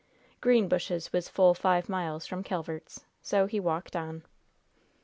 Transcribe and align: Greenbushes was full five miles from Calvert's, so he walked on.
Greenbushes 0.41 1.13
was 1.13 1.29
full 1.29 1.53
five 1.53 1.87
miles 1.87 2.25
from 2.25 2.41
Calvert's, 2.41 3.05
so 3.21 3.45
he 3.45 3.59
walked 3.59 3.95
on. 3.95 4.23